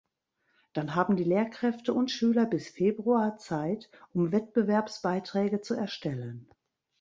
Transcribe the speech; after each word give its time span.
Dann 0.73 0.95
haben 0.95 1.15
die 1.15 1.23
Lehrkräfte 1.23 1.93
und 1.93 2.09
Schüler 2.09 2.47
bis 2.47 2.67
Februar 2.69 3.37
Zeit, 3.37 3.91
um 4.15 4.31
Wettbewerbsbeiträge 4.31 5.61
zu 5.61 5.75
erstellen. 5.75 6.47